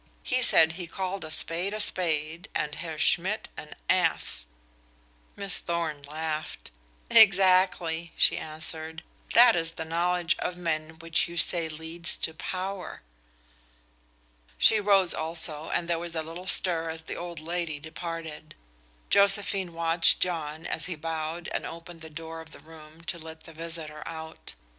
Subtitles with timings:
[0.23, 4.47] "He said he called a spade a spade, and Herr Schmidt an ass."
[5.35, 6.71] Miss Thorn laughed.
[7.11, 9.03] "Exactly," she answered,
[9.35, 13.03] "that is the knowledge of men which you say leads to power."
[14.57, 18.55] She rose also, and there was a little stir as the old lady departed.
[19.11, 23.41] Josephine watched John as he bowed and opened the door of the room to let
[23.43, 24.55] the visitor out.